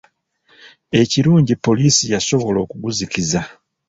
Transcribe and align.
Ekirungi 1.01 1.53
poliisi 1.65 2.03
yasobola 2.13 2.57
okuguzikiza. 2.65 3.41